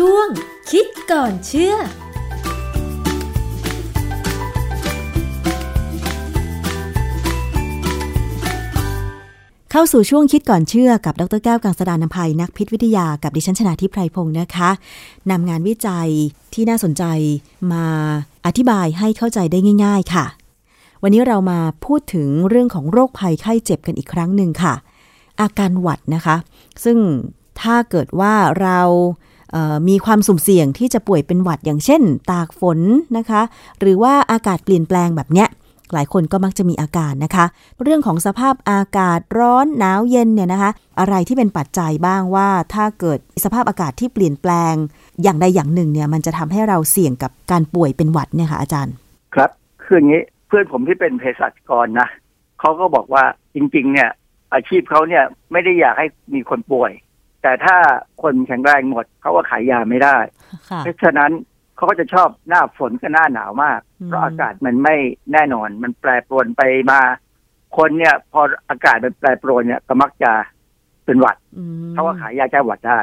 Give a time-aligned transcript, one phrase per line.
[0.00, 0.28] ช่วง
[0.70, 1.74] คิดก่อนเชื่อ
[9.70, 14.70] เข้าสู่ช่วงคิดก่อนเชื่อกับดรแก้วกังสดานนภัยนักพิษวิทยากับดิฉันชนาทิพไพรพงศ์นะคะ
[15.30, 16.08] นำงานวิจัย
[16.54, 17.04] ที่น่าสนใจ
[17.72, 17.86] มา
[18.46, 20.24] อธิบายให้เข้าใจได้ง่าย ๆ ค่ะ
[21.02, 24.74] วันนี้เรามาพูดถึงเรื่องของโรคภัยไข้เจ็บกันอีกครั้งหนึ่งค่ะ
[25.40, 26.36] อาการหวัดนะคะ
[26.84, 26.98] ซึ่ง
[27.60, 28.80] ถ้าเกิดว่าเรา
[29.88, 32.78] มีความสุ่มเสี่ยงที่จะป่วยเป็นหวัดอย่างเช่น ตากฝน
[33.18, 33.42] นะคะ
[33.80, 35.48] หรือว่าอากาศเปลี่ยนแปลงแบบเนี้ย
[35.92, 37.44] หลายคนก็มักจะมีอาการนะคะ
[37.82, 44.74] เรื่องของสภาพอากาศร้อนหนาวเย็นเนี่ยนะคะ อะไรที่เป็นปัจจัยบ้างว่า ถ้าเกิดสภาพอากาศที่เปลี่ยนแปลง
[45.22, 48.94] อย่างใดอย่างหนึ่งเนี่ยมันจะทำให้เราเสี่ยงกับการป่วยเป็นหวัดเนี่ยค่ะอาจารย์
[49.34, 49.50] ครับ
[49.84, 52.08] คืออย่างนี้เพื่อนผมที่เป็นเภสัชกรนะ
[52.60, 53.24] เขาก็บอกว่า
[53.54, 54.10] จริง ๆ เนี่ย
[54.54, 56.92] อาชีพเขาเนี่ยไม่ได้อยากให้มีคนป่วย
[57.44, 57.76] แต่ถ้า
[58.22, 60.16] คนแข็งแรงหมดเขาก็ขายยาไม่ได้
[60.70, 61.32] ค่ะเพราะฉะนั้น
[61.76, 64.96] เขาก็จะชอบหน้าฝนกับหน้าหนาวมากอืมเพราะอากาศมันไม่
[65.32, 67.00] แน่นอน มันแปรปรวนไปมา
[67.76, 70.32] คนเนี่ย พออากาศมันแปรปรวนเนี่ยก็มักจะ
[71.04, 73.00] เป็นหวัดอืมเขาก็ขายยาแก้หวัดได้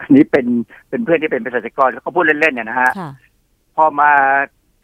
[0.00, 0.46] อันนี้เป็น
[0.88, 3.10] เป็นเพื่อนที่เป็นเภสัชกรเขาพูดเล่นๆเนี่ยนะฮะค่ะ
[3.76, 4.10] พอมา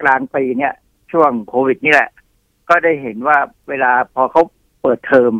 [0.03, 0.73] กลางปีเนี่ย
[1.12, 2.11] ช่วงโควิดนี่แหละ
[2.69, 4.42] ก็ได้เห็นว่าเวลาพอเขา
[4.83, 5.33] เปิดเทอม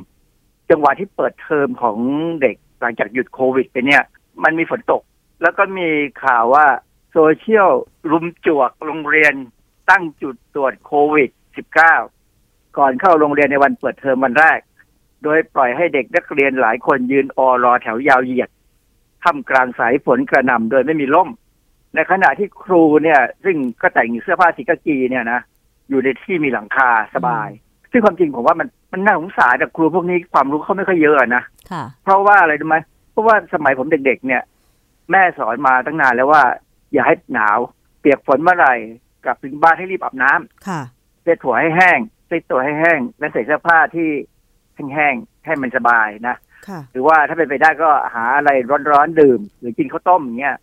[0.71, 1.99] จังหวะที่เปิดเทอมของ
[2.43, 4.03] เด็ก หลังจากหยุดโควิดไปเนี่ย
[4.45, 5.03] มันมีฝนตก
[5.43, 5.89] แล้วก็มี
[6.25, 6.67] ข่าวว่า
[7.13, 7.71] โซเชียล
[8.11, 9.35] รุมจวกโรงเรียน
[9.91, 11.31] ตั้งจุดตรวจโควิด
[12.05, 14.61] -19 ก่อนเข้าโรงเรียนในวันเปิดเทอมวันแรก
[15.23, 18.51] โดยปล่อยให้เด็กนักเรียนหลายคนยืนออรอแถวยาวเหยียด
[19.23, 21.29] ท่ามกลางสายฝนกระหน่ำโดยไม่มีร่ม
[21.95, 25.41] ในขณะที่ครูเนี่ย ซึ่งก็แต่งเสื้อผ้าสีกากีเนี่ยนะ
[25.89, 27.49] อยู่ในที่มีหลังคาสบาย
[27.91, 32.77] ซึ่งความจริงผมว่ามัน มันน่าสงสารแต่ครูพวกนี้ความรู้เขาไม่ค่อยเยอะนะค่ะเพราะว่าอะไรรู้ไหม
[33.11, 34.43] เพราะว่าสมัยผมเด็กๆเนี่ย
[35.11, 36.43] แม่สอนมาตั้งนานแล้วว่า
[36.93, 37.59] อย่าให้หนาว
[38.01, 38.75] เปียกฝนเมื่อไหร่
[39.25, 40.81] กลับถึงบ้านให้รีบอาบน้ำค่ะ
[41.23, 44.09] เช็ดถั่วให้แห้งเช็ดตัวให้แห้ง และใส่เสื้อผ้าที่
[44.95, 46.37] แห้งๆให้มันสบายนะ
[46.69, 48.51] ค่ะหรือว่าถ้าเป็นไปได้ก็หาอะไร
[48.91, 50.57] ร้อนๆดื่ม หรือกินข้าวต้มอย่างเงี้ย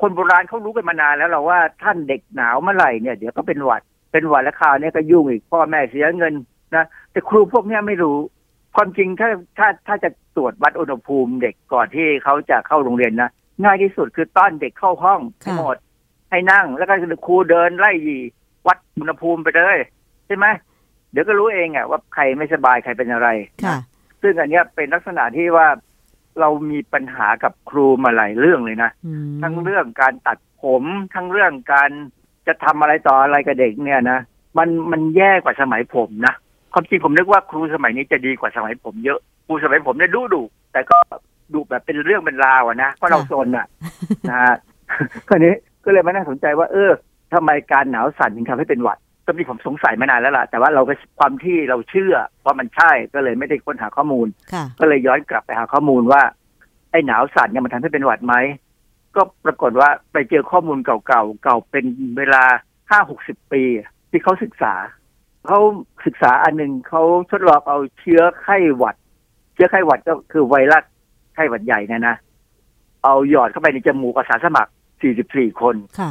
[0.00, 6.34] คนโบราณเขารู้กันมานานแล้วเราว่าท่านเด็กหนาวเมื่อไหร่เนี่ยเดี๋ยวก็เป็นหวัดเป็นหวัดแล้วคราวนี้ก็ยุ่งอีกพ่อแม่เสียเงิน
[6.76, 8.18] นะแต่ครูพวกเนี้ยไม่รู้
[8.76, 13.30] ความจริงถ้าถ้าถ้าจะตรวจวัดอุณหภูมิเด็กก่อนที่เขาจะเข้าโรงเรียนนะ
[13.64, 15.76] ง่ายที่สุดคือต้อนเด็กเข้าห้องค่ะให้หมด
[16.30, 16.94] ให้นั่ง แล้วก็
[17.26, 18.18] ครูเดินไล่หยี
[18.66, 19.78] วัดอุณหภูมิไปเลย
[20.26, 20.46] ใช่ไหม
[21.10, 23.28] เดี๋ยวก็รู้เองอะว่าใครไม่สบายใครเป็นอะไร
[23.64, 23.76] ค่ะ
[24.22, 25.68] ซึ่งอันเนี้ยเป็นลักษณะที่ว่า
[26.40, 31.90] เรามีปัญหากับครูมาหลายเรื่องเลยนะอืมทั้งเรื่องการตัดผม ทั้งเรื่องการ
[32.46, 34.18] จะทำอะไรต่ออะไรกับเด็กเนี่ยนะ
[34.58, 36.34] มันมันแย่กว่าสมัยผมนะ
[36.74, 40.42] ความจริงผมนึกว่าครูสมัยนี้จะดีกว่าสมัยผมเยอะครูสมัยผมเนี่ยดุดุ
[40.72, 40.96] แต่ก็
[41.54, 43.66] ดุแบบเป็นเรื่องเป็นราวอะนะเพราะเราโซนอะ
[44.30, 44.56] นะฮะ
[45.28, 45.54] คราวนี้
[45.84, 46.90] ก็เลยมาน่าสนใจว่า เออ
[47.34, 52.14] ทำไมการหนาวสั่นถึงทำให้เป็นหวัดก็มีผมสงสัยมานานแล้วล่ะ แต่ว่าเราก็ความที่เราเชื่อ
[52.44, 56.22] ว่ามันใช่ก็เลยไม่ได้ค้นหาข้อมูลค่ะก็เลยย้อนกลับไปหาข้อมูลว่า
[56.90, 58.34] ไอ้หนาวสั่นเนี่ยมันทำให้เป็นหวัดไหม
[59.16, 61.84] ก็ปรากฏว่าไปเจอข้อมูลเก่าๆเก่าเป็น
[62.18, 62.42] เวลา
[62.90, 63.62] ห้าหกสิบปี
[64.10, 64.74] ที่เขาศึกษา
[65.46, 65.58] เขา
[66.06, 68.96] ศึกษาอันหนึ่งเขาทดลองเอาเชื้อไข้หวัด
[69.54, 70.84] เชื้อไข้หวัดก็คือไวรัส
[71.34, 72.16] ไข้หวัดใหญ่เนะนะ
[73.04, 74.70] เอาหยอดเข้าไปในจมูกอาสาสมัคร
[75.14, 76.10] 44 คนค่ะ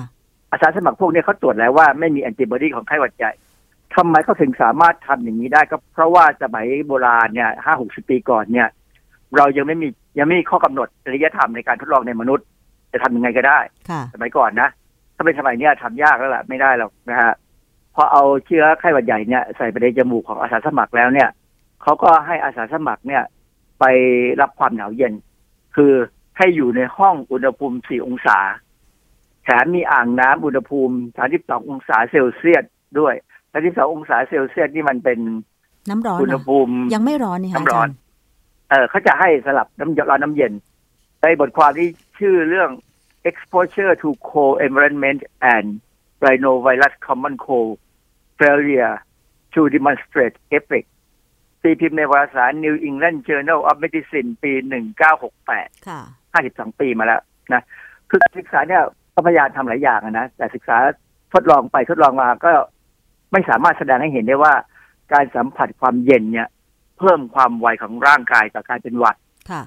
[0.52, 3.32] อาสาสมัครพวกนี้เขาตรวจแล้วว่าไม่มีแอนติบอดีของไข้หวัดใหญ่
[3.96, 8.68] ทำไมเขาถึงสามารถทำอย่างนี้ได้ก็เพราะว่าสมัยโบราณเนี่ยห้าหกสิบปีก่อนเนี่ย
[9.38, 12.46] เรายังไม่มียังไม่มีข้อกำหนดจริยธรรมในการทดลองในมนุษย์
[12.92, 14.70] จะทำยังไงก็ได้ค่ะสมัยก่อนนะ
[15.16, 17.34] ถ้าเป็นสมัยเนี้ยทำยากแล้วล่ะไม่ได้หรอกนะฮะ
[17.96, 21.30] พอเอาเชื้อไข้หวัดใหญ่เนี่ยใส่ไปในจมูกของอาสาสมัครแล้วเนี่ย
[21.82, 23.24] เขาก็ให้อาสาสมัครเนี่ย
[23.80, 23.86] ไป
[24.42, 25.14] รับความหนาวเย็น
[25.76, 25.94] คือ
[26.38, 28.40] ให้อยู่ในห้องอุณหภูมิ4องศา
[29.44, 30.96] แถมมีอ่างน้ำอุณหภูมิ
[31.34, 32.64] 32องศาเซลเซียส
[33.00, 33.14] ด้วย
[33.54, 35.20] 32องศาเซลเซียสนี่มันเป็น
[35.90, 37.96] น้ำร้อนอุณเหรหอภูมิยังไม่ร้อนนี่ค่ะน้ำร้อนาจาย์
[38.70, 40.54] เออเขาจะให้สลับน้ำร้อนน้ำเย็น
[41.22, 41.90] ในบทความที่
[42.20, 42.70] ชื่อเรื่อง
[43.30, 45.22] exposure to cold environment
[45.54, 45.68] and
[46.24, 47.72] rhinovirus common cold
[48.44, 48.96] failure
[49.54, 50.88] to demonstrate effect
[51.64, 54.52] ตีพิมพ์ในวารสาร New England Journal of Medicine ปี
[55.20, 56.02] 1968ค่ะ
[56.44, 57.22] 52 ปีมาแล้ว
[57.54, 57.64] นะ
[58.10, 60.78] คือการศึกษาเนี่ยก็พยายามทำหลายอย่างอะนะ แต่ศึกษา
[61.34, 62.52] ทดลองไปทดลองมาก็
[63.32, 64.54] ไม่สามารถแสดงให้เห็นได้ว่า
[65.14, 66.48] การสัมผัสความเย็นเนี่ย
[67.00, 69.18] เพิ่มความไวของร่างกายต่อการเป็นหวัด
[69.52, 69.64] ค่ะ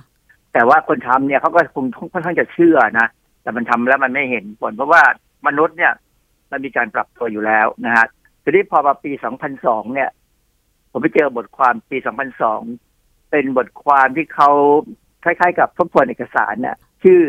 [0.53, 3.07] แต่ว่าคนทำเนี่ยเขาก็คงค่อนข้างจะเชื่อนะ
[3.43, 5.03] แต่มันทำแล้วมันไม่เห็นผลเพราะว่า
[5.47, 5.93] มนุษย์เนี่ย
[6.51, 8.07] มันมีการปรับตัวอยู่แล้วนะฮะ
[8.49, 9.13] ทีนี้พอมาปี
[9.53, 10.11] 2002 เนี่ย
[10.91, 11.97] ผมไปเจอบทความปี
[12.65, 14.51] 2002 เป็นบทความที่เขา
[15.25, 17.21] คล้ายๆ กับทบทวนเอกสารเนี่ยชื่อ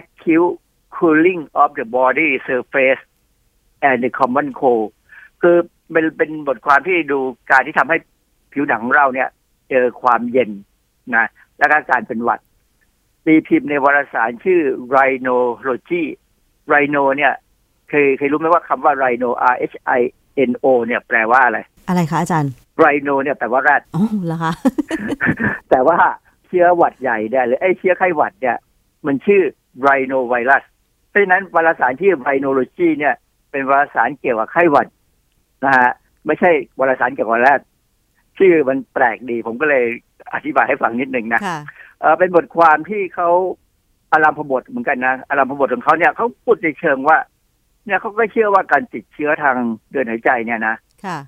[0.00, 0.54] acute
[0.96, 3.02] cooling of the body surface
[3.88, 4.88] and the common cold
[5.42, 5.56] คือ
[5.92, 7.18] เป็นเป็นบทความที่ดู
[7.50, 7.96] การที่ทำให้
[8.52, 9.28] ผิวหนังของเราเนี่ย
[9.70, 10.50] เจอความเย็น
[11.16, 11.26] นะ
[11.58, 12.40] แล้วก็การเป็นหวัด
[13.24, 14.60] ตีพิมพ์ในวารสารชื่อ
[14.94, 16.02] Rhinology
[16.72, 17.34] Rhino เนี่ย
[17.88, 20.00] เคยเคยรู้ไหมว่าคำว่า Rhino R H I
[20.50, 24.52] N O เนี่ยแปลว่าอะไร อะไรคะอาจารย์ Rhino เนี่ยแปลว่าแรดอ๋อเหรอคะ
[25.70, 25.96] แต่ว่า
[26.48, 28.56] เชื้อหวัดใหญ่เนี่ยหรือไอ้เชื้อไข้หวัดเนี่ย
[29.06, 29.42] มันชื่อ
[29.86, 30.62] rhinovirus
[31.08, 33.14] เพราะฉะนั้นวารสารที่ rhinology เนี่ย
[33.50, 34.86] เป็นวารสารเกี่ยวกับไข้หวัด
[35.64, 35.90] นะฮะ
[36.26, 37.60] ไม่ใช่วารสารเกี่ยวกับแรด
[38.38, 39.84] ชื่อมันแปลกดี ผมก็เลย
[40.34, 41.58] อธิบายให้ฟังนิดหนึ่งนะค่ะ
[42.00, 43.28] เออเป็นบทความที่เขา
[44.12, 47.18] อารามพบทเหมือนกันนะอารามพบทของเขาเนี่ยเขาพูดในเชิงว่า
[47.86, 49.56] เนี่ยเขาก็เชื่อว่าการติดเชื้อทาง
[49.92, 51.18] เดินหายใจเนี่ยนะค่ะ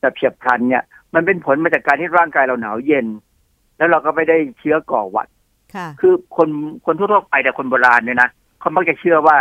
[0.00, 0.84] แบบเฉียบพลันเนี่ย
[1.14, 3.06] มันเป็นผลมาจากการที่ร่างกายเราหนาวเย็น
[3.78, 5.28] แล้วเราก็ไม่ได้เชื้อก่อหวัด
[5.74, 6.48] ค่ะ คือคน
[6.86, 9.36] คนทั่วๆไปแต่คนโบราณเนี่ยนะเขามักจะเชื่อว่า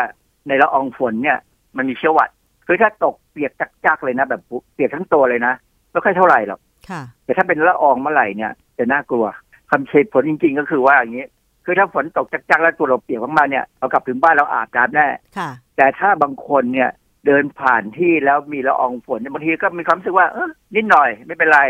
[0.48, 1.38] ในละอองฝนเนี่ย
[1.78, 2.30] มันมีเชื้อหวัด
[2.68, 3.52] คือถ้าตกเปียก
[3.86, 4.42] จักๆเลยนะ แบบ
[4.74, 5.54] เปียกทั้งตัวเลยนะ
[5.92, 6.60] ไม่ค่อยเท่าไหร่หรอก
[6.90, 9.26] ค่ะแต่ถ้าเป็นละอองเมื่อไหร่เนี่ยจะน่ากลัว
[9.72, 11.28] คำเฉดผลจริง ๆ ก็คือว่าอย่างนี้
[11.70, 16.90] คือถ้าฝนตกจักๆแล้วตัวเราเปียกมากๆเนี่ยเรากลับถึงบ้านเราอาบน้ำแน่ค่ะ แต่ถ้าบางคนเนี่ย
[17.26, 21.62] เดินผ่านที่แล้วมีละอองฝนเนี่ยบางทีก็มีความรู้สึกว่าเออนิดหน่อยไม่เป็นไร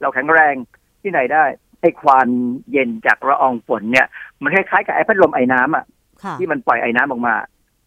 [0.00, 0.54] เราแข็งแรง
[1.02, 1.44] ที่ไหนได้
[1.80, 2.26] ไอ้ความ
[2.72, 4.06] เย็นจากละอองฝนเนี่ย
[4.42, 5.84] มันคล้ายๆกับไอ้พัดลมไอ้น้ำอะ
[6.24, 7.34] ค่ะที่มันปล่อยไอ้น้ำออกมา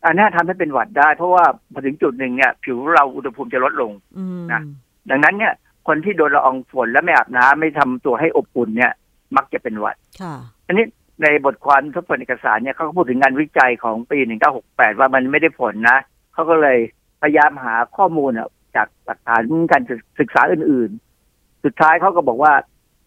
[0.06, 4.62] อันนี้ทำให้เป็นหวัดได้ เพราะว่าพอถึงจุดหนึ่งเนี่ย ผิวเราอุณหภูมิจะลดลงอืมนะ
[5.10, 5.54] ดังนั้นเนี่ย
[5.88, 8.92] คนที่โดนละอองฝนและไม่อาบน้ำไม่ทำตัวให้อบอุ่นเนี่ย
[9.36, 10.36] มักจะเป็นหวัดค่ะ
[10.68, 10.86] อันนี้
[11.22, 14.18] ในบทความทบทวนเอกสารเนี่ยเขาพูดถึงงานวิจัยของปี
[14.60, 15.98] 1968 ว่ามันไม่ได้ผลนะ
[16.34, 16.78] เขาก็เลย
[17.22, 18.32] พยายามหาข้อมูล
[18.76, 19.42] จากหลักฐาน
[19.72, 19.82] การ
[20.20, 20.90] ศึกษาอื่น
[21.28, 22.54] ๆ สุดท้ายเขาก็บอกว่า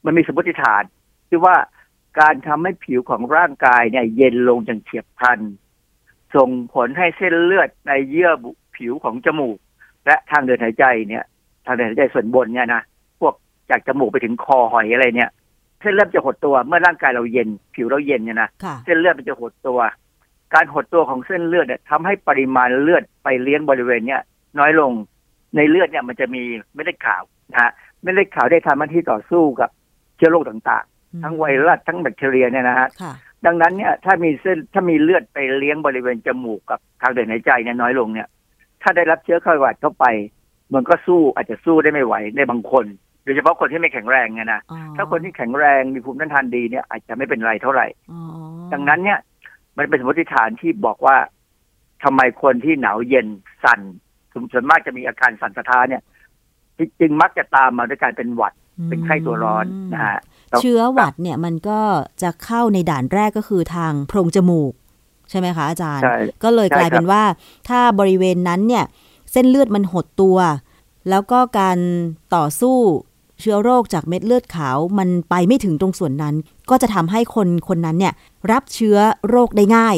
[0.05, 0.82] มันมีสมมติฐาน
[1.28, 1.56] ที่ว่า
[2.20, 5.40] การทำให้ผิวของร่างกายเนี่ย เย็นลงอย่างเฉียบพลัน
[6.37, 8.31] ส่งผลให้เส้นเลือดในเยื่อ
[8.76, 9.56] ผิวของจมูก
[10.06, 11.25] และทางเดินหายใจเนี่ย
[11.66, 12.82] ทางเดินหายใจส่วนบนเนี่ยนะ
[13.20, 13.34] พวก
[13.70, 15.31] จากจมูกไปถึงคอหอยอะไรเนี่ย
[15.80, 19.78] เส้นเลือดจะหดตัวเมื่อร่างกายเราเย็น ผิวเราเย็นเนี่ยนะค่ะเส้นเลือดมันจะหดตัว
[20.54, 24.22] การหดตัวของเส้นเลือดเนี่ยทำให้ปริมาณเลือดไปเลี้ยงบริเวณเนี่ย
[24.58, 24.92] น้อยลง
[25.56, 26.42] ในเลือดเนี่ยมันจะมี
[26.75, 27.22] เม็ดเลือดขาว
[27.52, 27.70] นะฮะ
[28.02, 29.70] เม็ดเลือดขาวได้ทำหน้าที่ต่อสู้กับ
[30.16, 33.12] เชื้อโรคต่างๆ ทั้งไวรัสทั้งแบคทีเรียเนี่ยนะฮะค่ะ
[33.46, 38.28] ดังนั้นเนี่ยถ้ามีเส้นถ้ามีเลือดไปเลี้ยงบริเวณจมูกกับทางเดินหายใจเนี่ยน้อยลงเนี่ย
[38.82, 40.04] ถ้าได้รับเชื้อไข้หวัดเข้าไป
[40.75, 48.20] มันก็สู้อาจจะสู้ได้ไม่ไหวในบางคนโดยเฉพาะคนที่ไม่แข็งแรงไงนะอ๋อถ้าคนที่แข็งแรงมีภูมิต้านทานดีเนี่ยอาจจะไม่เป็นไรเท่าไหร่อ๋อ
[48.72, 49.19] ดังนั้นเนี่ย
[49.76, 51.16] มันเป็นสมมติฐานที่บอกว่า
[52.04, 53.26] ทำไมคนที่หนาวเย็น
[53.64, 53.80] สั่น
[54.52, 56.02] ส่วนมากจะมีอาการสั่นสะท้านเนี่ย
[57.00, 58.52] จึงมักจะตามมาด้วยการเป็นหวัด
[58.88, 60.19] เป็นไข้ตัวร้อนนะฮะ
[60.60, 61.80] เชื้อหวัดเนี่ยมันก็
[62.22, 64.72] จะเข้าในด่านแรกก็คือทางโพรงจมูก
[65.30, 67.25] ใช่ไหมคะอาจารย์ใช่ก็เลยใช่กลายเป็นครับว่า
[67.69, 68.84] ถ้าบริเวณนั้นเนี่ย
[69.32, 70.38] เส้นเลือดมันหดตัว
[71.10, 71.78] แล้วก็การ
[72.34, 72.76] ต่อสู้
[73.40, 76.35] เชื้อโรคจากเม็ดเลือดขาวมันไปไม่ถึงตรงส่วนนั้น
[76.70, 78.14] ก็จะทำให้คนคนนั้นเนี่ย
[78.52, 78.96] รับเชื้อ
[79.29, 79.96] โรคได้ง่าย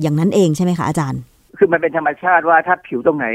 [0.00, 1.20] อย่างนั้นเองใช่ไหมคะอาจารย์
[1.58, 3.26] คือมันเป็นธรรมชาติว่าถ้าผิวตรงไหน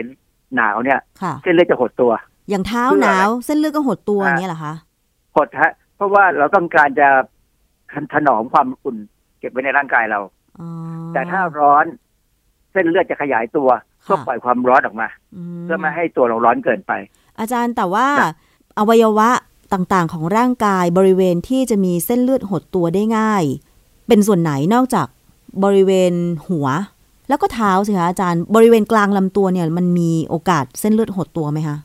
[0.56, 2.12] หนาวเนี่ยค่ะเส้นเลือดจะหดตัว
[2.50, 4.74] อย่างเท้าเพื่อหอะไรนาวเส้นเลือดก็หดตัวอ่าอย่างเงี้ยเหรอคะ
[5.36, 7.08] หดฮะเพราะว่าเราต้องการจะ
[8.14, 8.98] ถนอมความอุ่น
[9.40, 10.20] เก็บไว้ในร่างกายเรา
[10.60, 10.68] อ๋อ
[11.14, 11.86] แต่ถ้าร้อน
[12.72, 13.70] เส้นเลือดจะขยายตัว
[14.04, 15.08] เพื่อค่ะปล่อยความร้อนออกมา
[15.64, 16.92] เพื่อไม่ให้ตัวเราร้อนเกินไป
[17.40, 18.36] อาจารย์แต่ว่าครับ
[18.78, 19.30] อวัยวะ
[19.74, 23.44] ต่างๆ ของร่างกายบริเวณที่จะมีเส้นเลือดหดตัวได้ง่าย
[24.08, 25.08] เป็นส่วนไหนนอกจาก
[25.64, 26.14] บริเวณ
[26.48, 26.68] หัว
[27.30, 31.78] แล้วก็เท้าสิคะอาจารย์ บริเวณกลางลำตัวเนี่ยมันมีโอกาสเส้นเลือดหดตัวไหมคะ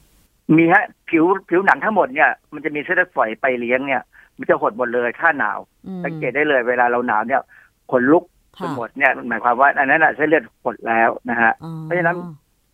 [0.57, 4.03] มีฮะผิวผิวหนังทั้งหมดเนี่ยมันจะมีเส้นเลือดฝอยไปเลี้ยงเนี่ย
[4.39, 7.41] มันจะหดหมดเลยถ้าหนาวอืมสังเกตได้เลยเวลาเราหนาวเนี่ย
[7.91, 12.17] ขนลุกไปค่ะหมดเนี่ยหมายความว่าอันนั้นน่ะเส้นเลือดหดแล้วนะฮะอ๋อเพราะฉะนั้น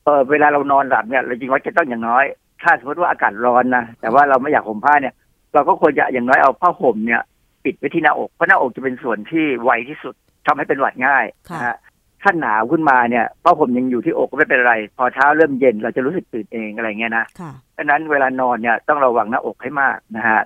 [0.05, 2.25] เออเวลาเรานอนหลับเนี่ยเราจริงว่าจะต้องอย่างน้อย
[2.63, 5.15] ถ้าสมมติว่าอากาศร้อนนะแต่ว่าเราไม่อยากห่มผ้าเนี่ย
[5.55, 7.23] เราก็ควรจะอย่างน้อยเอาผ้าห่มเนี่ย
[7.65, 10.15] ปิดไว้ที่หน้าอกเพราะหน้าอกจะเป็นส่วนที่ไวที่สุด
[10.47, 11.77] ทำให้เป็นหวัดง่ายค่ะนะฮะ
[12.23, 20.41] ถ้าหนาวขึ้นมาเนี่ยผ้าห่มยังอยู่ที่อกก็ไม่เป็นไร พอเท้าเริ่มเย็นเราจะรู้สึกตื่นเองอะไรเงี้ยนะค่ะดังนั้นเวลานอนเนี่ยต้องระวังหน้าอกให้มากนะฮะ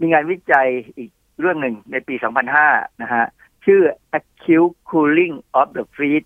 [0.00, 2.14] มีงานวิจัยอีกเรื่องหนึ่งในปี
[2.58, 3.24] 2005 นะฮะ
[3.64, 3.80] ชื่อ
[4.18, 6.24] acute cooling of the feet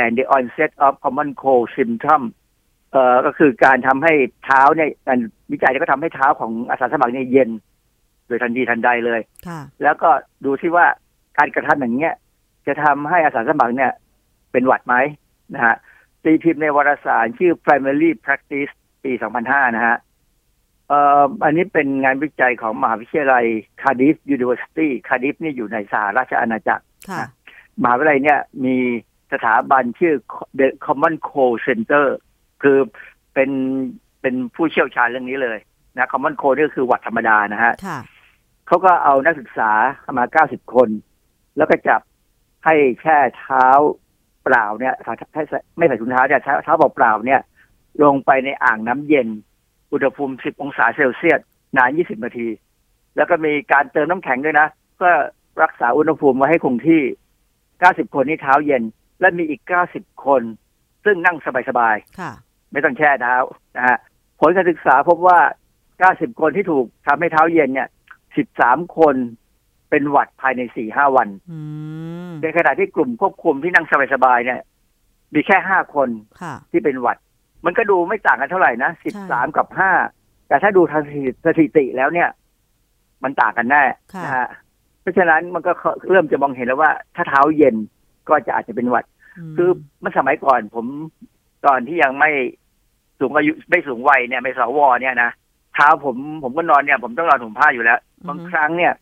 [0.00, 2.22] and the onset of common cold symptom
[2.92, 4.12] เอ่อก็คือการทำให้
[4.44, 5.18] เท้าเนี่ยการ
[5.52, 7.50] วิจัยเนี่ยก็ทำให้เท้าของอาสาสมัครเนี่ยเย็น
[8.26, 10.10] โดยทันทีทันใดเลยค่ะแล้วก็
[10.44, 10.86] ดูที่ว่า
[11.38, 12.14] การกระทำอย่างเงี้ย
[12.66, 13.92] จะทำให้อาสาสมัครเนี่ย
[14.52, 14.94] เป็นหวัดไหม
[15.54, 15.76] นะฮะ
[16.24, 18.72] ตีพิมพ์ในวารสารชื่อ Primary Practice
[19.04, 19.12] ปี
[19.44, 19.96] 2005 นะฮะ
[20.88, 23.44] เอ่ออันนี้เป็นงานวิจัยของมหาวิทยาลัย
[23.82, 27.24] Cardiff University Cardiff นี่อยู่ในสหราชอาณาจักรค่ะ
[27.82, 28.76] มหาวิทยาลัยเนี่ยมี
[29.32, 30.14] สถาบันชื่อ
[30.58, 32.06] The Common Cold Center
[32.62, 32.78] คือ
[33.34, 33.50] เป็น
[34.20, 35.58] เป็นผู้เชี่ยวชาญเรื่องนี้เลย
[35.96, 37.98] นะ Common Cold นี่ก็คือหวัดธรรมดานะฮะค่ะ
[38.66, 39.70] เขาก็เอานักศึกษา
[40.18, 40.88] มา90คน
[41.56, 42.00] แล้วก็จับ
[42.64, 43.66] ให้แช่เท้า
[44.44, 44.94] เปล่าเนี่ย
[45.34, 47.40] ให้ใส่ไม่ใส่ถุงเท้าเนี่ยเท้าเท้าเปล่าๆเนี่ย
[48.02, 49.28] ลงไปในอ่างน้ำเย็น
[49.92, 51.40] อุณหภูมิ10องศาเซลเซียส
[51.76, 52.48] นาน20นาที
[53.16, 55.14] แล้วก็มีการเติมน้ำแข็งด้วยนะ เพื่อ
[55.62, 57.02] รักษาอุณหภูมิไว้ให้คงที่
[57.58, 58.82] 90คนนี่เท้าเย็น
[59.20, 59.60] และมีอีก
[59.92, 60.42] 90คน
[61.04, 61.36] ซึ่งนั่ง
[61.68, 62.32] สบายๆค่ะ
[62.72, 63.36] ไม่ต้องแช่เท้า
[63.76, 63.98] นะฮะ
[64.40, 65.38] ผลการศึกษาพบว่า
[65.90, 67.88] 90 คนที่ถูกทำให้เท้าเย็นเนี่ย
[68.40, 69.14] 13 คน
[69.90, 71.58] เป็นหวัดภายใน 4-5 วันอื
[72.30, 74.60] มในขณะที่กลุ่มควบคุมที่นั่งสบายๆเนี่ย
[75.34, 76.08] มีแค่ 5 คน
[76.42, 77.18] ค่ะที่เป็นหวัด
[77.66, 79.66] มันก็ดูไม่ต่างกันเท่าไหร่นะใช่13 กับ
[80.08, 81.02] 5 แต่ถ้าดูทาง
[81.46, 82.28] สถิติแล้วเนี่ย
[83.22, 83.82] มันต่างกันแน่
[84.14, 84.48] ค่ะนะฮะ
[85.00, 85.72] เพราะฉะนั้นมันก็
[86.10, 87.74] เริ่มจะมองเห็นแล้วว่า ถ้าเท้าเย็น
[88.28, 89.04] ก็จะอาจจะเป็นหวัด
[89.52, 90.86] มคือเมื่อสมัยก่อนผม
[91.66, 92.30] ตอนที่ยังไม่
[93.20, 95.30] สูงอายุไม่สูงวัยเนี่ยไม่สวเนี่ยนะ
[95.74, 98.92] เท้าผมผมก็นอนเนี่ย ผมต้องนอนห่มผ้าอยู่แล้วบางครั้งเนี่ย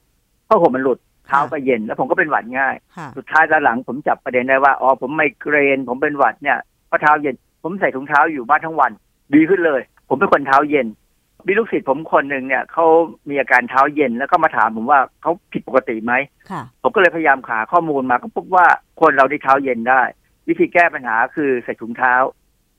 [0.48, 8.92] ผ้าห่มมันหลุดเท้าก็เย็น แล้วผมก็เป็นหวัดง่ายค่ะสุดท้ายตอนหลังผมจับประเด็นได้ว่าอ๋อผมไมเกรน ผมเป็นหวัดเนี่ยเพราะเท้าเย็น ผมใส่ถุงเท้าอยู่บ้านทั้งวัน
[9.34, 10.86] ดีขึ้นเลย ผมเป็นคนเท้าเย็น
[11.46, 12.86] มีลูกศิษย์ผมคนหนึ่งเนี่ยเขา
[13.28, 16.12] มีอาการเท้าเย็นแล้วก็มาถามผมว่าเขาผิดปกติไหม
[16.50, 18.66] ค่ะผมก็เลยพยายามหาข้อมูลมาก็พบว่า
[19.00, 20.02] คนเราที่เท้าเย็นได้
[20.48, 22.14] วิธีแก้ปัญหาคือใส่ถุงเท้า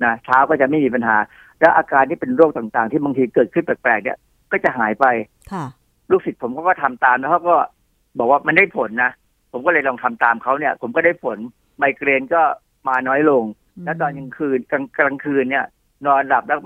[0.03, 1.17] นะเท้าก็จะไม่มีปัญหา
[1.59, 4.17] และอาการที่เป็นโรคต่างๆ ที่บางทีเกิดขึ้นแปลกๆเนี่ย
[4.51, 5.05] ก็จะหายไป
[5.51, 5.65] ค่ะ
[6.11, 7.55] ลูกศิษย์ผมเขาก็ทำตามแล้วเขาก็
[8.17, 9.11] บอกว่ามันได้ผลนะ
[9.51, 11.37] ผมก็เลยลองทำตามเขาเนี่ย ผมก็ได้ผล
[11.77, 12.41] ไมเกรนก็
[12.87, 13.43] มาน้อยลง
[13.83, 15.65] แล้วตอนกลางคืนกลางกลางคืนเนี่ย
[16.05, 16.59] นอนหลับแล้ว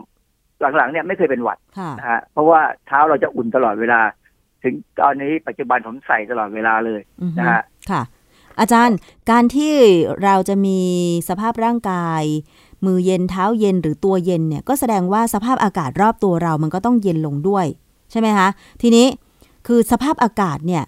[0.78, 4.02] หลังๆเนี่ยไม่เคยเป็นหวัดค่ะนะฮะเพราะว่าเท้าเราจะอุ่นตลอดเวลา
[4.64, 7.62] ถึงตอนนี้ปัจจุบันผมใส่ตลอดเวลาเลยอือฮึนะฮะ
[7.92, 8.02] ค่ะ
[8.60, 8.98] อาจารย์
[9.32, 9.76] การที่
[10.24, 10.80] เราจะมี
[11.30, 12.24] สภาพร่างกาย
[12.86, 17.66] มือเย็นเท้าเย็นหรือตัวเย็นเนี่ยก็แสดงว่าสภาพอากาศรอบตัวเรามันก็ต้องเย็นลงด้วย
[18.12, 18.48] ใช่ไหมคะ
[18.82, 19.06] ทีนี้
[19.68, 20.84] คือสภาพอากาศเนี่ย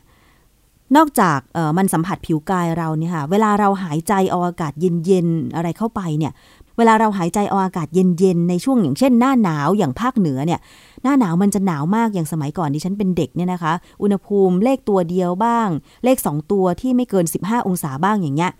[0.95, 1.39] นอกจาก
[1.77, 4.73] มันสัมผัสผิวกายเราเนี่ยค่ะเวลาเราหายใจเอาอากาศ
[5.05, 6.33] เย็นๆอะไรเข้าไปเนี่ย
[6.77, 10.59] เวลาเราหายใจเอาอากาศเย็นๆในช่วงอย่างเช่น หน้าหนาวอย่างภาคเหนือเนี่ย
[11.03, 15.67] หน้าหนาวมันจะหนาวมากอย่างสมัยก่อนที่ฉันเป็นเด็กเนี่ยนะคะ อุณหภูมิเลขตัวเดียวบ้าง
[16.03, 18.51] เลข 2 ตัวที่ไม่เกิน 15 องศาบ้างอย่างเงี้ย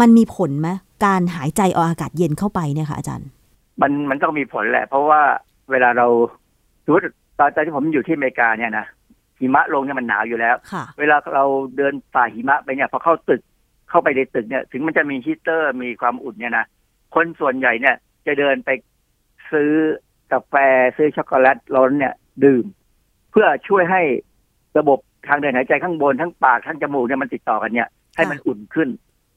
[0.00, 0.68] มันมีผลไหม
[1.04, 3.28] การหายใจเอาอากาศเย็นเข้าไปเนี่ยค่ะอาจารย์
[3.82, 5.20] มันมันต้องมีผลแหละ เพราะว่า
[5.70, 6.06] เวลาเรา
[6.84, 7.04] สมมติ
[7.38, 8.86] ตอนตอนที่ผมอยู่ที่อเมริกาเนี่ยนะ
[9.38, 11.44] หิมะลงเนี่ยมันหนาวอยู่แล้วค่ะเวลาเรา
[11.76, 13.42] เดินฝ่าหิมะไปเนี่ยพอเข้าตึก
[13.90, 16.66] เข้าไปในตึกเนี่ย ถึงมันจะมีฮีตเตอร์มีความอุ่นเนี่ยนะ
[17.14, 18.70] คนส่วนใหญ่เนี่ย จะเดินไป
[19.50, 19.70] ซื้อ
[20.32, 20.54] กาแฟ
[20.96, 22.14] ซื้อช็อกโกแลตร้อนเนี่ย
[22.44, 22.64] ดื่ม
[23.30, 24.02] เพื่อช่วยให้
[24.78, 28.88] ระบบทางเดินหายใจข้างบนทั้งปากทั้งจมูกเนี่ยมันติดต่อกันเนี่ยให้มันอุ่นขึ้น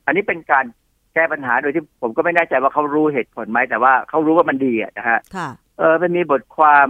[0.05, 0.65] อันนี้เป็นการ
[1.13, 6.87] แก้ปัญหาโดยที่ผมก็ไม่แน่ใจว่าเขารู้เหตุผลไหมแต่ว่าเขารู้ว่ามันดีอะนะฮะค่ะเออมันมีบทความ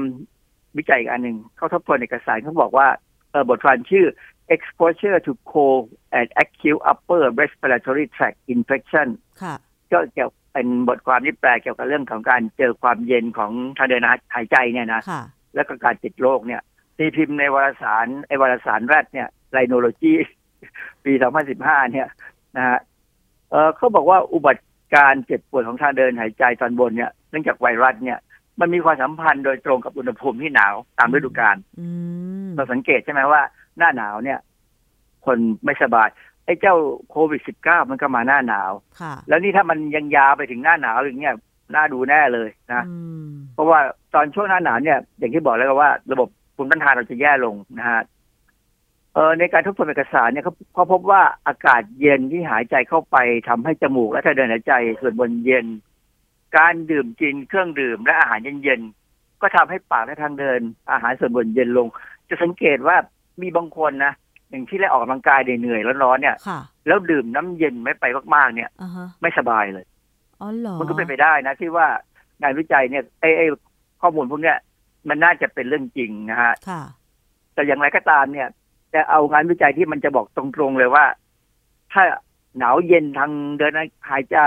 [0.78, 2.88] วิจัยอีกอันหนึ่งเขาทบทวนเอกสารเขาบอกว่า
[3.32, 4.06] เออบทความชื่อ
[4.56, 5.86] exposure to cold
[6.18, 9.08] and acute upper respiratory tract infection
[9.42, 9.56] ค่ะ
[9.92, 14.04] ก็เกี่ยวเป็นบทความที่แปลเกี่ยวกับเรื่องของการเจอความเย็นของทางเดิน
[14.34, 15.24] หายใจเนี่ยนะค่ะ
[15.56, 16.62] แล้วก็การติดโรคเนี่ย
[16.98, 20.14] ตีพิมพ์ในวารสารไอวารสารแรดเนี่ย Rhinology
[21.06, 21.14] ปี
[21.54, 22.08] 2015 เนี่ย
[22.58, 22.80] นะฮะ
[23.54, 24.64] เออเขาบอกว่าอุบัติ
[24.96, 28.20] การเจ็บปวดของทางเดินหายใจตอนบนเนี่ยเนื่องจากไวรัสเนี่ย
[28.60, 31.88] มันมีความสัมพันธ์โดยตรงกับอุณหภูมิที่หนาวตามฤดูกาลอื
[32.46, 33.42] มเราสังเกตใช่ไหมว่า
[33.78, 34.40] หน้าหนาวเนี่ย
[35.26, 36.08] คนไม่สบาย
[36.46, 36.76] ไอ้เจ้า
[37.10, 41.34] โควิด -19 มันก็มาหน้าหนาวค่ะแล้วนี่ถ้ามันยังยาวไปถึงหน้าหนาวอย่างเงี้ย
[41.76, 42.96] น่าดูแน่เลยนะอื
[43.26, 43.80] มเพราะว่า
[44.14, 48.02] ตอนช่วงหน้าหนาวเนี่ย อย่างที่บอกแล้วว่า ระบบภูมิต้านทานเราจะแย่ลงนะฮะ
[49.14, 53.18] เออในการทบทวนเอกสารเนี่ยเขาเขาพบว่าอากาศเย็นที่หายใจเข้าไป
[53.50, 55.66] ทำให้จมูกและทางเดินหายใจส่วนบนเย็น
[56.58, 60.60] การดื่มกินเครื่องดื่มและอาหารเย็นๆก็ทำให้ปากและทางเดิน
[60.92, 61.88] อาหารส่วนบนเย็นลง
[62.30, 62.96] จะสังเกตว่า
[63.42, 64.14] มีบางคนนะ
[64.50, 68.06] อย่างที่ได้ออกกำลังกายเหนื่อยๆร้อนๆเนี่ยค่ะแล้วดื่มน้ำเย็นไม่ไป
[68.36, 69.86] มากๆเนี่ยอ่าฮะไม่สบายเลย
[70.42, 71.88] อ๋อเหรอมันก็เป็นไปได้นะที่ว่า
[72.42, 73.46] งานวิจัยเนี่ยไอ้ไอ้
[74.02, 74.58] ข้อมูลพวกเนี้ย
[75.10, 76.82] มันน่าจะเป็นเรื่องจริงนะฮะค่ะ
[77.54, 78.48] แต่อย่างไรก็ตามเนี่ย
[78.94, 81.06] แต่เอางานวิจัยที่มันจะบอกตรงๆเลยว่า
[81.94, 82.04] ถ้า
[82.58, 83.74] หนาวเย็นทางเดิน
[84.10, 84.38] หายใจ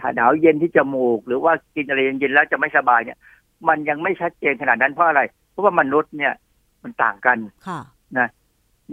[0.00, 3.18] ถ้าหนาวเย็นที่จมูก หรือว่ากินอะไรเย็นๆแล้วจะไม่สบายเนี่ย
[3.68, 6.32] มันยังไม่ชัดเจนขนาดนั้นเพราะอะไร เพราะว่ามนุษย์เนี่ย
[6.82, 7.80] มันต่างกันค่ะ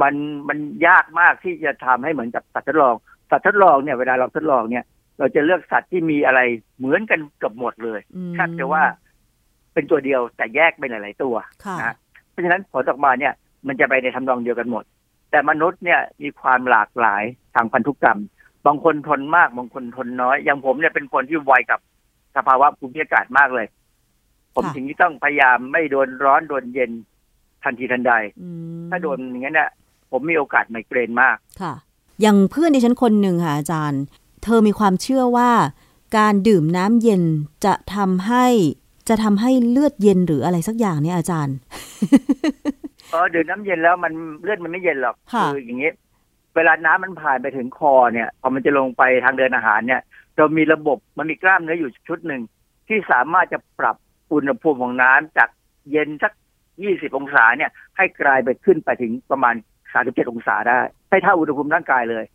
[0.01, 0.13] มัน
[0.49, 2.95] มันยากมากที่จะทำให้เหมือนกับสัตว์ทดลอง
[3.29, 4.83] สัตว์ทดลองเนี่ยเวลาเราทดลองเนี่ย
[5.19, 6.39] เราจะเลือกสัตว์ที่มีอะไร
[6.77, 8.83] เหมือนกันเกับหมดเลยอืมแทบจะว่า
[9.73, 11.95] เป็นตัวเดียวแต่แยกเป็นหลาย ๆ ตัวค่ะนะ
[12.29, 13.33] เพราะฉะนั้นผลออกมาเนี่ย
[13.67, 14.83] มันจะไปในทำนองเดียวกันหมด
[15.31, 17.23] แต่มนุษย์เนี่ยมีความหลากหลาย
[17.55, 18.19] ทางพันธุกรรม
[18.65, 21.79] บางคนทนมาก บางคนทนน้อย อย่างผมเนี่ยเป็นคนที่ไวกับ
[22.35, 23.67] สภาวะภูมิอากาศมากเลย
[24.55, 26.91] ผมค่ะถึงที่ต้องพยายามไม่โดนร้อนโดนเย็น
[27.63, 28.49] ทันทีทันใดอื
[28.81, 29.69] มถ้าโดนอย่างนั้นเนี่ย
[30.11, 31.73] ผมมีโอกาสไมเกรนมาก ค่ะ
[32.21, 34.01] อย่างเพื่อนดิฉันคนหนึ่งค่ะอาจารย์
[34.43, 35.51] เธอมีความเชื่อว่า
[36.17, 37.23] การดื่มน้ำเย็น
[37.65, 38.45] จะทำให้
[39.09, 41.55] จะทำให้เลือดเย็นหรืออะไรสักอย่างเนี่ยอาจารย์
[43.11, 45.91] เออดื่มน้ำเย็นแล้วมันเลือดมันไม่เย็นหรอกค่ะอย่างนี้
[46.55, 50.01] เวลาน้ำมันผ่านไปถึงคอเนี่ยพอมันจะลงไปทางเดินอาหารเนี่ย
[50.37, 52.41] เรามีระบบมันมีกล้ามเนื้ออยู่ชุดหนึ่ง
[52.87, 53.95] ที่สามารถจะปรับ
[54.33, 55.49] อุณหภูมิของน้ำจาก
[55.91, 56.31] เย็นสัก
[56.75, 59.55] 20องศาเนี่ย ให้กลายไปขึ้นไปถึงประมาณ
[59.93, 62.25] 37องศาได้ให้เท่าอุณหภูมิร่างกายเลย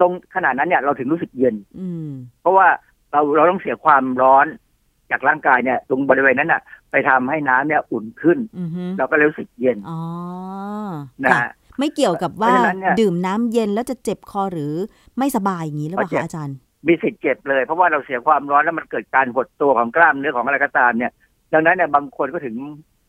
[0.00, 2.68] ตรงขนาดนั้นเนี่ยเราถึงรู้สึกเย็น อืมเพราะว่า
[3.12, 4.46] เราเราต้องเสียความร้อน
[5.10, 10.00] จากร่างกายเนี่ยตรงบริเวณนั้นน่ะ ไปทำให้น้ำเนี่ยอุ่นขึ้นอือฮึเราก็เลยรู้สึกเย็นอ๋อ
[11.24, 11.48] นะค่ะ
[11.78, 14.74] ไม่เกี่ยวกับว่าเพราะฉะนั้นเนี่ยดื่มน้ำเย็นแล้วจะเจ็บคอหรือ
[15.18, 21.12] ไม่สบายอย่างนี้หรือเปล่าก็เจ็บคะอาจารย์ มีสิทธิ์เจ็บเลยเพราะว่าเราเสียความร้อนแล้วมันเกิดการหดตัวของกล้ามเนื้อของอะไรก็ตามเนี่ย
[21.52, 22.54] ดังนั้นเนี่ยบางคนก็ถึง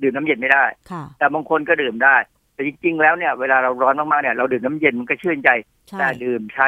[0.01, 2.15] ดื่มน้ำเย็นไม่ได้ค่ะแต่บางคนก็ดื่มได้
[2.53, 5.49] แต่จริง ๆ แล้วเนี่ยเวลาเราร้อนมากๆเนี่ยเราดื่มน้ำเย็นมันก็ชื่นใจ
[5.89, 6.65] ใช่แต่ดื่มช้า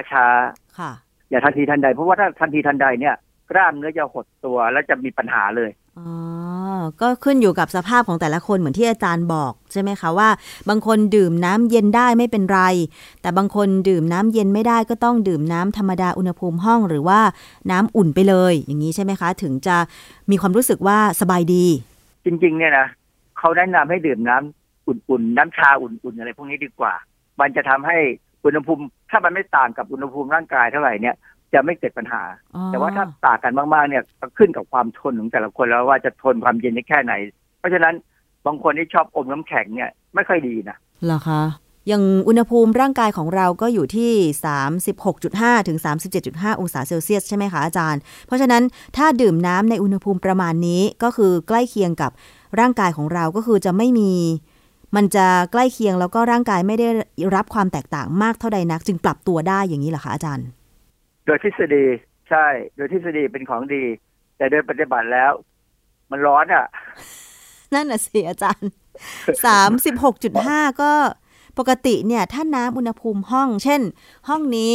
[0.79, 3.15] ค่ะๆอย่าทันทีทันใด เพราะว่าถ้าทันทีทันใดเนี่ย
[3.51, 6.12] กล้ามเนื้อจะหดตัวแล้วจะมีปัญหาเลยอ๋อ
[7.01, 10.29] ก็ขึ้นอยู่กับสภาพของแต่ละคนเหมือนที่อาจารย์บอกใช่ไหมคะว่า
[10.70, 12.62] บางคนดื่มน้ำเย็นได้ไม่เป็นไร
[13.22, 17.20] แต่บางคนดื่มน้ำเย็นไม่ได้ก็ต้องดื่มน้ำธรรมดาอุณหภูมิห้องหรือว่า
[17.72, 19.77] น้ำอุ่นไปเลย อย่างนี้ใช่ไหมคะ ถึงจะ
[20.31, 21.65] มีความรู้สึกว่าสบายดี
[22.25, 22.88] จริง ๆ เนี่ยนะ
[23.38, 26.93] เขาแนะนำให้ดื่มน้ำอุ่นๆน้ำชาอุ่นๆอะไรพวกนี้ดีกว่า
[27.39, 27.98] มันจะทำให้
[28.46, 31.15] อุณหภูมิ ถ้ามันไม่ต่างกับอุณหภูมิร่างกายเท่าไหร่เนี่ย
[31.53, 32.24] จะไม่เกิดปัญหา
[32.55, 37.13] อ๋อแต่ว่าถ้าต่างกันมากๆเนี่ยก็ขึ้นกับความทนของแต่ละคนแล้วว่าจะทนความเย็นได้แค่ไหน
[37.60, 37.93] เพราะฉะนั้น
[38.46, 41.41] บางคนที่ชอบอมน้ำแข็งเนี่ยไม่ค่อยดีนะเหรอคะ
[41.88, 44.12] อย่างอุณหภูมิร่างกายของเราก็อยู่ที่
[44.89, 45.77] 36.5 ถึง
[46.20, 48.64] 37.5 องศาเซลเซียสใช่ไหมคะอาจารย์ เพราะฉะนั้น
[48.98, 52.11] ถ้าดื่มน้ำในอุณหภูมิประมาณนี้ก็คือใกล้เคียงกับ
[52.59, 54.11] ร่างกายของเราก็คือจะไม่มี
[54.96, 56.87] มันจะใกล้เคียงแล้วก็ร่างกายไม่ได้
[57.35, 61.85] รับความแตกต่างมากเท่าใดนัก จึงปรับตัวได้อย่างนี้เหรอคะอาจารย์โดยทฤษฎี
[62.29, 63.83] ใช่ โดยทฤษฎีเป็นของดี
[64.37, 65.31] แต่โดยปฏิบัติแล้ว
[66.11, 66.65] มันร้อนอะ
[67.74, 68.72] นั่นน่ะสิอาจารย์
[69.89, 70.91] 36.5ก็
[71.59, 73.81] ปกติเนี่ย ถ้าน้ำอุณหภูมิห้อง เช่น
[74.29, 74.74] ห้องนี้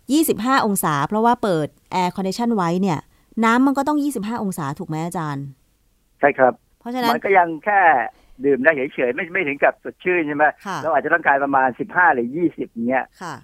[0.00, 2.98] 25 องศา เพราะว่าเปิด air condition ไว้เนี่ย
[3.44, 5.46] น้ำมันก็ต้อง 25 องศาถูกไหมอาจารย์
[6.20, 7.80] ใช่ครับ เพราะฉะนั้นมันก็ยังแค่
[8.44, 13.34] ดื่มได้เฉยๆไม่ไม่ถึงกับสดชื่นใช่ไหมค่ะเราอาจจะต้องการประมาณสิบห้าหรือยี่สิบเนี้ยค่ะ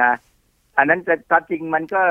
[0.00, 0.12] นะ
[0.76, 2.02] อันนั้นจะความจริงมันก็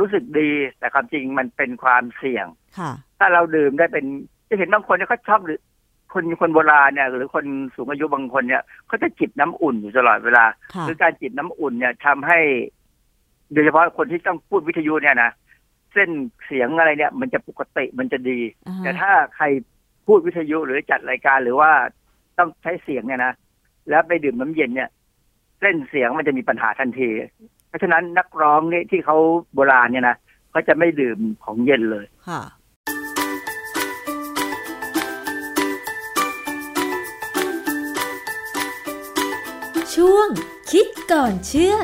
[0.00, 2.46] รู้สึกดี แต่ความจริงมันเป็นความเสี่ยง
[2.78, 4.04] ค่ะถ้าเราดื่มได้เป็น
[4.48, 5.60] จะเห็นบางคนเนี่ยเขาชอบหรือ
[6.12, 12.38] คนคนโบราณเนี่ย หรือคนสูงอายุบางคนเนี่ยเขาจะจิบน้ำอุ่นอยู่ตลอดเวลาค่ะคือการจิบน้ำอุ่นเนี่ยทำให้
[13.52, 15.30] โดยเฉพาะคนที่ต้องพูดวิทยุเนี่ยนะ
[15.92, 16.10] เส้น
[16.46, 19.44] เสียงอะไรเนี่ย มันจะปกติมันจะดีอ่าฮะแต่ถ้าใคร
[20.06, 21.70] พูดวิทยุหรือจัดรายการหรือว่า
[22.38, 23.32] ต้องใช้เสียงเนี่ยนะ
[23.90, 24.90] แล้วไปดื่มน้ำเย็นเนี่ย
[25.60, 27.10] เส้นเสียงมันจะมีปัญหาทันที
[27.72, 29.16] เพราะฉะนั้นนักร้องนี่ที่เขา
[29.54, 30.16] โบราณเนี่ยนะ
[30.50, 32.42] เขาจะไม่ดื่มของเย็นเลยค่ะ
[39.94, 40.28] ช่วง
[40.70, 41.76] คิดก่อนเชื่อ